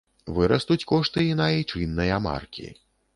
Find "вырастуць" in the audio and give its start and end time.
0.35-0.85